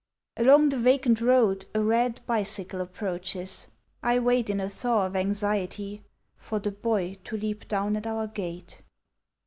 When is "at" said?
7.95-8.07